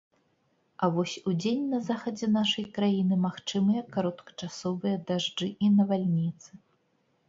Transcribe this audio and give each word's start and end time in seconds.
А 0.85 0.87
вось 0.95 1.13
удзень 1.31 1.67
на 1.75 1.79
захадзе 1.91 2.31
нашай 2.39 2.65
краіны 2.79 3.15
магчымыя 3.29 3.87
кароткачасовыя 3.95 4.97
дажджы 5.09 5.55
і 5.67 5.75
навальніцы. 5.81 6.51